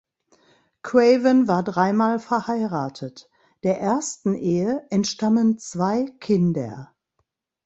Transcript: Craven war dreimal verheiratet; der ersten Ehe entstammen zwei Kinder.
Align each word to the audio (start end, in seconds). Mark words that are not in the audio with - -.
Craven 0.81 1.47
war 1.47 1.61
dreimal 1.61 2.17
verheiratet; 2.17 3.29
der 3.61 3.79
ersten 3.79 4.33
Ehe 4.33 4.83
entstammen 4.89 5.59
zwei 5.59 6.07
Kinder. 6.19 6.95